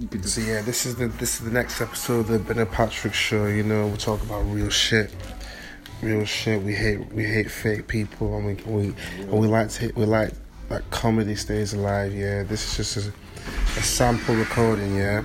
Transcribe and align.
So 0.00 0.40
yeah, 0.40 0.62
this 0.62 0.86
is 0.86 0.96
the 0.96 1.08
this 1.08 1.40
is 1.40 1.44
the 1.44 1.50
next 1.50 1.78
episode 1.82 2.20
of 2.20 2.28
the 2.28 2.38
Ben 2.38 2.58
and 2.58 2.70
Patrick 2.70 3.12
show. 3.12 3.44
You 3.46 3.62
know, 3.62 3.86
we 3.86 3.98
talk 3.98 4.22
about 4.22 4.40
real 4.44 4.70
shit, 4.70 5.14
real 6.00 6.24
shit. 6.24 6.62
We 6.62 6.74
hate 6.74 7.12
we 7.12 7.24
hate 7.24 7.50
fake 7.50 7.86
people, 7.86 8.34
and 8.38 8.46
we 8.46 8.54
we 8.64 8.94
and 9.18 9.32
we 9.32 9.46
like 9.46 9.68
to 9.70 9.92
we 9.96 10.06
like 10.06 10.32
that 10.70 10.88
comedy 10.90 11.34
stays 11.34 11.74
alive. 11.74 12.14
Yeah, 12.14 12.44
this 12.44 12.80
is 12.80 12.94
just 12.94 13.08
a, 13.08 13.12
a 13.78 13.82
sample 13.82 14.36
recording. 14.36 14.96
Yeah. 14.96 15.22